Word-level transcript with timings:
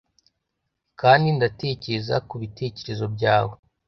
Kandi 1.01 1.25
ndatekereza 1.37 2.15
kubitekerezo 2.29 3.05
byawe 3.15 3.53